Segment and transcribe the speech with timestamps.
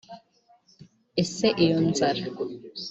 [1.21, 2.23] Ese iyo nzara